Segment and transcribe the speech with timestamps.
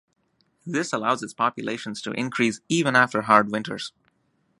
[0.65, 3.93] This allows its populations to increase even after hard winters.